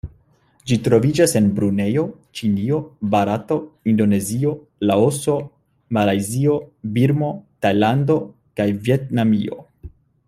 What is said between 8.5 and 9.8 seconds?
kaj Vjetnamio.